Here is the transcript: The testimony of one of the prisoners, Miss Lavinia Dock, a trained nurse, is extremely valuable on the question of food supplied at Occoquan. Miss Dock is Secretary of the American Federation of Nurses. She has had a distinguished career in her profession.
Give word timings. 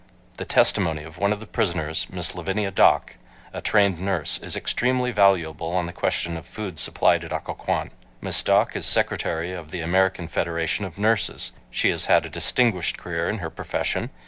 The 0.37 0.45
testimony 0.45 1.03
of 1.03 1.19
one 1.19 1.31
of 1.31 1.39
the 1.39 1.45
prisoners, 1.45 2.07
Miss 2.09 2.33
Lavinia 2.33 2.71
Dock, 2.71 3.17
a 3.53 3.61
trained 3.61 3.99
nurse, 3.99 4.39
is 4.39 4.55
extremely 4.55 5.11
valuable 5.11 5.73
on 5.73 5.85
the 5.85 5.93
question 5.93 6.37
of 6.37 6.47
food 6.47 6.79
supplied 6.79 7.23
at 7.23 7.31
Occoquan. 7.31 7.91
Miss 8.19 8.41
Dock 8.41 8.75
is 8.75 8.87
Secretary 8.87 9.53
of 9.53 9.69
the 9.69 9.81
American 9.81 10.27
Federation 10.27 10.85
of 10.85 10.97
Nurses. 10.97 11.51
She 11.69 11.91
has 11.91 12.05
had 12.05 12.25
a 12.25 12.29
distinguished 12.31 12.97
career 12.97 13.29
in 13.29 13.37
her 13.45 13.51
profession. 13.51 14.09